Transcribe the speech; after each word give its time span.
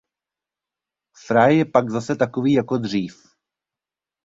Fry 1.25 1.57
je 1.57 1.65
pak 1.65 1.89
zase 1.89 2.15
takový 2.15 2.53
jako 2.53 2.77
dřív. 2.77 3.35